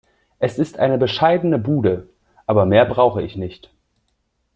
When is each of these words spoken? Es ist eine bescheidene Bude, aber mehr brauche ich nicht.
Es 0.39 0.57
ist 0.57 0.79
eine 0.79 0.97
bescheidene 0.97 1.59
Bude, 1.59 2.09
aber 2.47 2.65
mehr 2.65 2.85
brauche 2.85 3.21
ich 3.21 3.35
nicht. 3.35 3.69